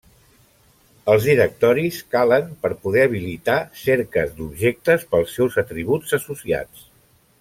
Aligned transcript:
Els 1.15 1.25
directoris 1.31 1.99
calen 2.15 2.49
per 2.63 2.71
poder 2.87 3.03
habilitar 3.09 3.59
cerques 3.83 4.33
d'objectes 4.39 5.07
pels 5.13 5.37
seus 5.41 5.61
atributs 5.65 6.17
associats. 6.23 6.89